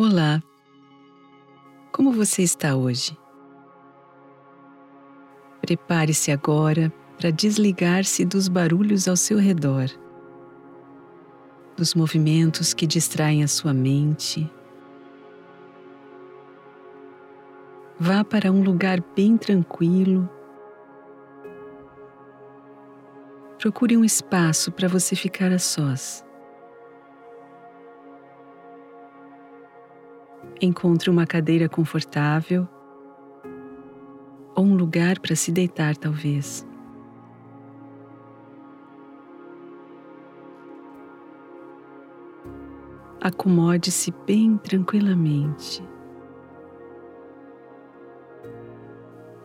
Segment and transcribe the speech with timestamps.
[0.00, 0.40] Olá,
[1.90, 3.18] como você está hoje?
[5.60, 9.86] Prepare-se agora para desligar-se dos barulhos ao seu redor,
[11.76, 14.48] dos movimentos que distraem a sua mente.
[17.98, 20.30] Vá para um lugar bem tranquilo.
[23.58, 26.24] Procure um espaço para você ficar a sós.
[30.60, 32.66] Encontre uma cadeira confortável
[34.56, 36.66] ou um lugar para se deitar, talvez.
[43.20, 45.80] Acomode-se bem tranquilamente.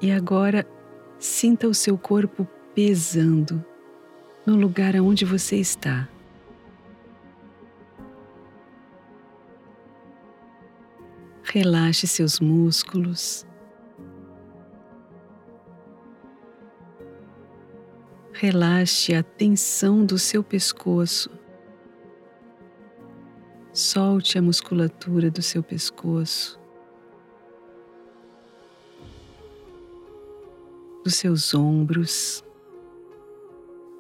[0.02, 0.68] E agora
[1.20, 3.64] sinta o seu corpo pesando
[4.46, 6.10] no lugar aonde você está.
[11.54, 13.46] Relaxe seus músculos.
[18.32, 21.30] Relaxe a tensão do seu pescoço.
[23.72, 26.60] Solte a musculatura do seu pescoço,
[31.04, 32.44] dos seus ombros.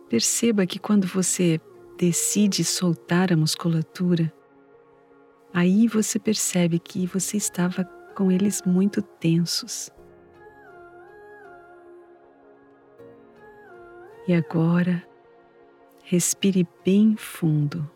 [0.09, 1.61] Perceba que quando você
[1.99, 4.33] decide soltar a musculatura,
[5.53, 7.83] Aí você percebe que você estava
[8.15, 9.91] com eles muito tensos.
[14.27, 15.05] E agora,
[16.03, 17.87] respire bem fundo.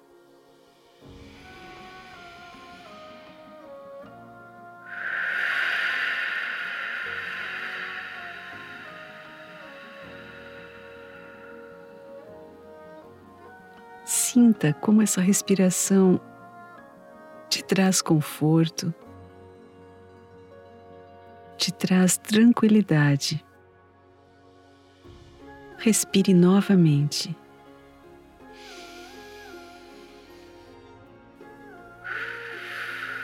[14.05, 16.21] Sinta como essa respiração
[17.67, 18.93] traz conforto,
[21.57, 23.43] te traz tranquilidade.
[25.77, 27.35] Respire novamente.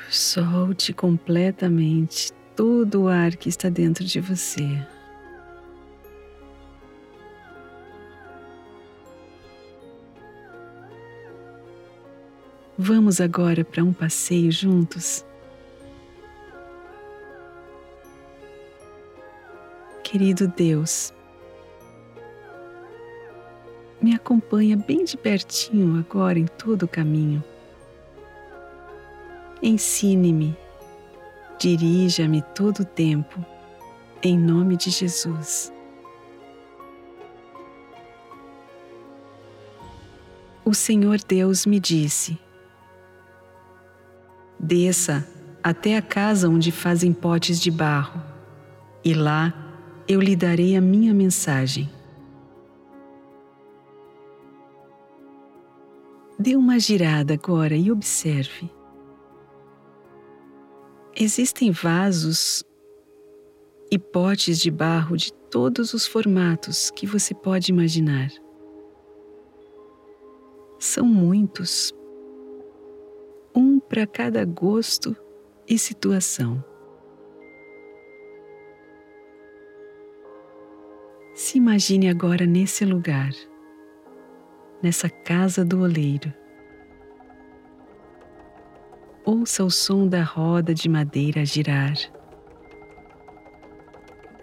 [0.10, 4.93] Solte completamente todo o ar que está dentro de você.
[12.78, 15.24] Vamos agora para um passeio juntos?
[20.04, 21.14] Querido Deus,
[24.02, 27.44] me acompanha bem de pertinho agora em todo o caminho.
[29.62, 30.58] Ensine-me,
[31.60, 33.46] dirija-me todo o tempo,
[34.24, 35.72] em nome de Jesus.
[40.66, 42.43] O Senhor Deus me disse:
[44.64, 45.28] Desça
[45.62, 48.24] até a casa onde fazem potes de barro,
[49.04, 49.54] e lá
[50.08, 51.90] eu lhe darei a minha mensagem.
[56.40, 58.72] Dê uma girada agora e observe.
[61.14, 62.64] Existem vasos
[63.92, 68.30] e potes de barro de todos os formatos que você pode imaginar.
[70.80, 71.94] São muitos
[73.94, 75.16] para cada gosto
[75.70, 76.66] e situação.
[81.36, 83.30] Se imagine agora nesse lugar,
[84.82, 86.34] nessa casa do oleiro.
[89.24, 91.94] Ouça o som da roda de madeira a girar.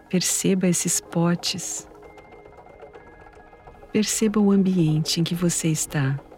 [0.09, 1.89] Perceba esses potes.
[3.93, 6.30] Perceba o ambiente em que você está.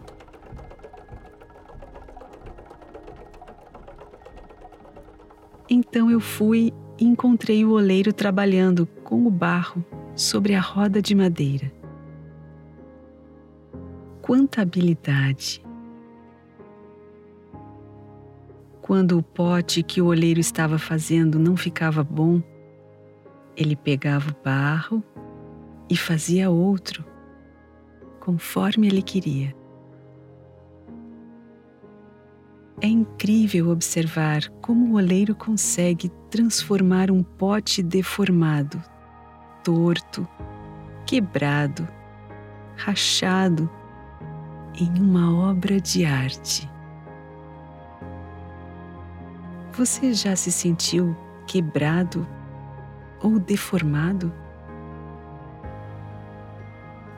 [6.23, 9.83] Fui e encontrei o oleiro trabalhando com o barro
[10.15, 11.71] sobre a roda de madeira.
[14.21, 15.61] Quanta habilidade!
[18.81, 22.41] Quando o pote que o oleiro estava fazendo não ficava bom,
[23.55, 25.03] ele pegava o barro
[25.89, 27.05] e fazia outro,
[28.19, 29.53] conforme ele queria.
[32.83, 38.83] É incrível observar como o oleiro consegue transformar um pote deformado,
[39.63, 40.27] torto,
[41.05, 41.87] quebrado,
[42.75, 43.69] rachado,
[44.77, 46.69] em uma obra de arte.
[49.71, 51.15] Você já se sentiu
[51.47, 52.27] quebrado
[53.21, 54.29] ou deformado?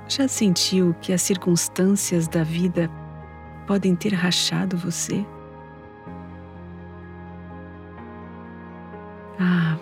[0.07, 2.87] Já sentiu que as circunstâncias da vida
[3.65, 5.25] podem ter rachado você?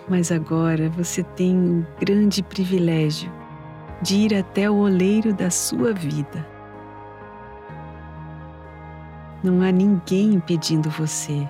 [0.08, 3.30] Mas agora você tem o grande privilégio
[4.02, 6.46] de ir até o oleiro da sua vida.
[9.42, 11.46] Não há ninguém impedindo você.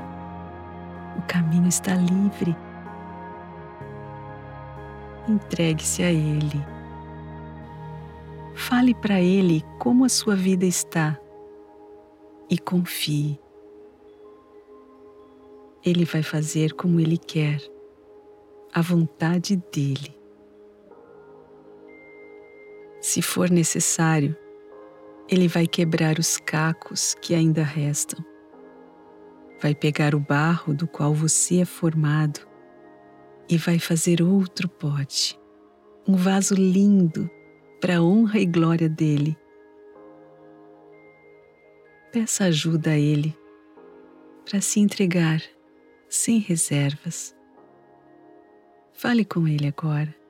[1.16, 2.56] O caminho está livre.
[5.28, 6.64] Entregue-se a Ele.
[8.54, 11.18] Fale para Ele como a sua vida está
[12.48, 13.38] e confie.
[15.84, 17.60] Ele vai fazer como Ele quer,
[18.74, 20.18] a vontade dele.
[23.00, 24.36] Se for necessário,
[25.28, 28.18] Ele vai quebrar os cacos que ainda restam.
[29.62, 32.40] Vai pegar o barro do qual você é formado
[33.48, 35.38] e vai fazer outro pote,
[36.08, 37.30] um vaso lindo
[37.80, 39.36] para a honra e glória dele.
[42.10, 43.36] Peça ajuda a Ele
[44.44, 45.40] para se entregar
[46.08, 47.34] sem reservas.
[48.94, 50.23] Fale com Ele agora.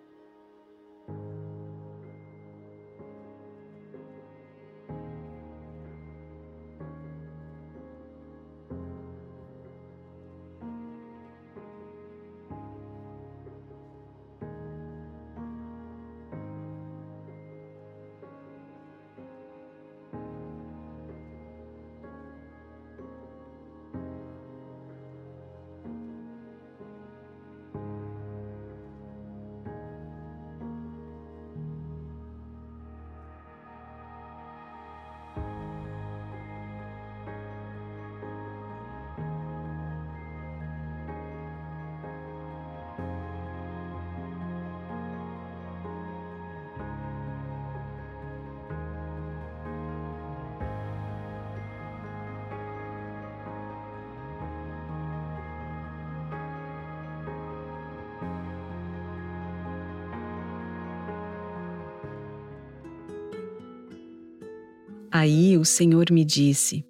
[65.15, 66.85] Aí o Senhor me disse: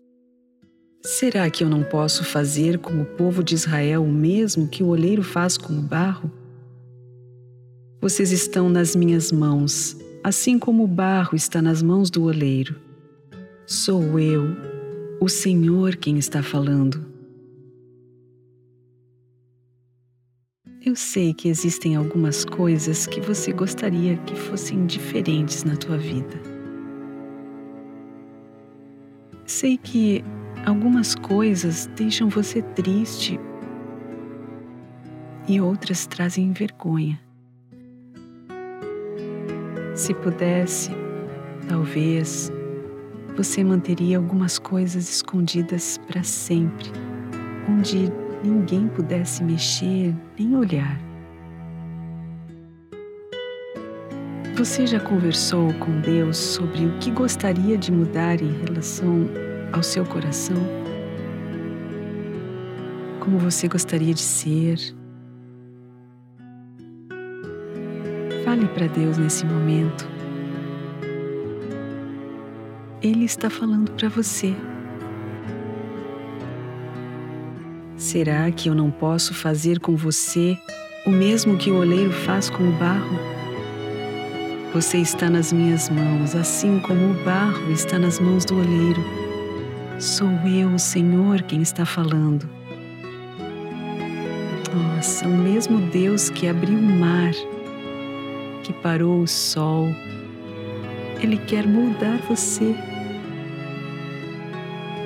[1.04, 4.86] Será que eu não posso fazer com o povo de Israel o mesmo que o
[4.86, 6.32] oleiro faz com o barro?
[8.00, 12.80] Vocês estão nas minhas mãos, assim como o barro está nas mãos do oleiro.
[13.66, 14.56] Sou eu,
[15.20, 17.04] o Senhor, quem está falando.
[20.82, 26.53] Eu sei que existem algumas coisas que você gostaria que fossem diferentes na tua vida.
[29.54, 30.24] Sei que
[30.66, 33.38] algumas coisas deixam você triste
[35.46, 37.20] e outras trazem vergonha.
[39.94, 40.90] Se pudesse,
[41.68, 42.50] talvez
[43.36, 46.90] você manteria algumas coisas escondidas para sempre,
[47.70, 48.12] onde
[48.42, 50.98] ninguém pudesse mexer nem olhar.
[54.56, 59.28] Você já conversou com Deus sobre o que gostaria de mudar em relação
[59.72, 60.56] ao seu coração?
[63.18, 64.78] Como você gostaria de ser?
[68.44, 70.08] Fale para Deus nesse momento.
[73.02, 74.54] Ele está falando para você.
[77.96, 80.56] Será que eu não posso fazer com você
[81.04, 83.33] o mesmo que o oleiro faz com o barro?
[84.74, 89.00] Você está nas minhas mãos, assim como o barro está nas mãos do oleiro.
[90.00, 92.50] Sou eu, o Senhor, quem está falando.
[94.74, 97.30] Nossa, o mesmo Deus que abriu o mar,
[98.64, 99.86] que parou o sol,
[101.22, 102.74] Ele quer moldar você.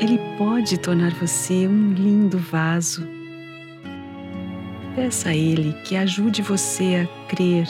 [0.00, 3.06] Ele pode tornar você um lindo vaso.
[4.96, 7.68] Peça a Ele que ajude você a crer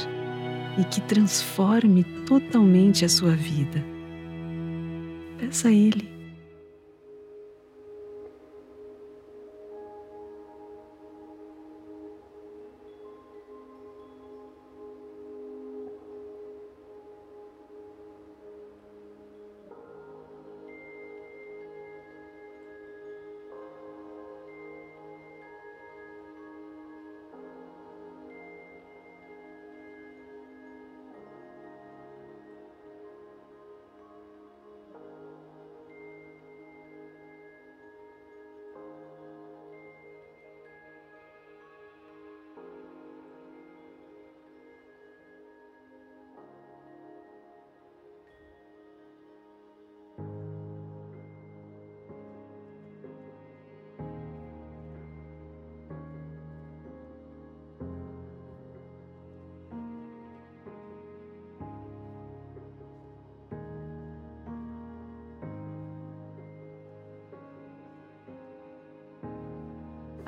[0.78, 3.84] e que transforme totalmente a sua vida.
[5.38, 6.17] Peça a Ele.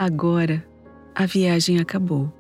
[0.02, 0.66] Agora
[1.14, 2.33] a viagem acabou.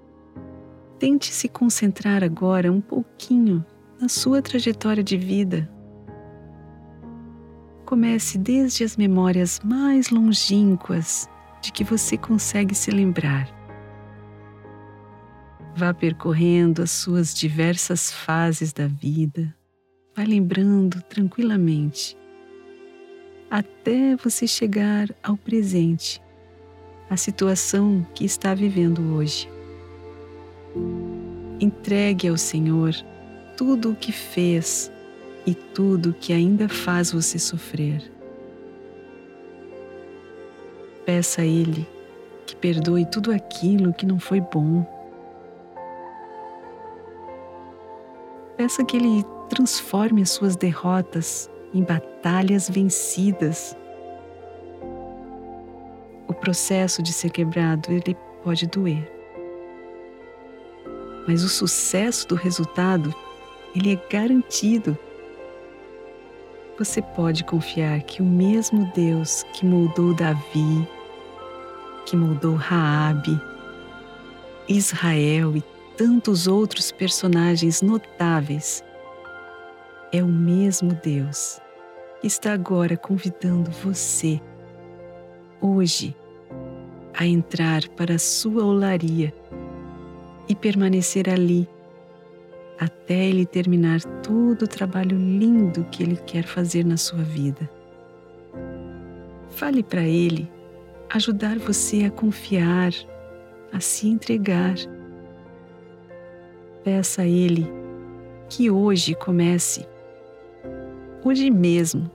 [0.98, 3.62] Tente se concentrar agora um pouquinho
[4.00, 5.70] na sua trajetória de vida.
[7.84, 11.28] Comece desde as memórias mais longínquas
[11.60, 13.46] de que você consegue se lembrar.
[15.76, 19.54] Vá percorrendo as suas diversas fases da vida,
[20.16, 22.16] vá lembrando tranquilamente,
[23.50, 26.22] até você chegar ao presente,
[27.10, 29.50] a situação que está vivendo hoje.
[31.60, 32.94] Entregue ao Senhor
[33.56, 34.92] tudo o que fez
[35.44, 38.00] e tudo o que ainda faz você sofrer.
[41.04, 41.86] Peça a Ele
[42.46, 44.86] que perdoe tudo aquilo que não foi bom.
[48.56, 53.76] Peça que Ele transforme as suas derrotas em batalhas vencidas.
[56.40, 59.10] Processo de ser quebrado, ele pode doer.
[61.28, 63.14] Mas o sucesso do resultado,
[63.74, 64.96] ele é garantido.
[66.78, 70.88] Você pode confiar que o mesmo Deus que moldou Davi,
[72.06, 73.38] que moldou Raabe,
[74.66, 75.62] Israel e
[75.96, 78.82] tantos outros personagens notáveis,
[80.10, 81.60] é o mesmo Deus
[82.20, 84.40] que está agora convidando você,
[85.60, 86.14] hoje,
[87.20, 89.30] a entrar para sua olaria
[90.48, 91.68] e permanecer ali
[92.78, 97.68] até Ele terminar todo o trabalho lindo que Ele quer fazer na sua vida.
[99.50, 100.50] Fale para Ele
[101.10, 102.90] ajudar você a confiar,
[103.70, 104.76] a se entregar.
[106.82, 107.70] Peça a Ele
[108.48, 109.86] que hoje comece,
[111.22, 112.10] hoje mesmo,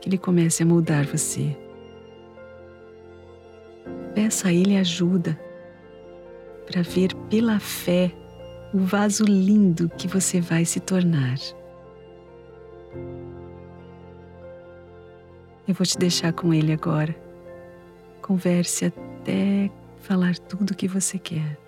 [0.00, 1.54] que Ele comece a moldar você.
[4.14, 5.38] Peça a Ele ajuda
[6.66, 8.12] para ver pela fé
[8.72, 11.36] o vaso lindo que você vai se tornar.
[15.66, 17.14] Eu vou te deixar com ele agora.
[18.22, 19.70] Converse até
[20.00, 21.58] falar tudo o que você quer.